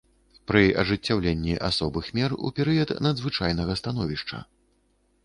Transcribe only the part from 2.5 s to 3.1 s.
перыяд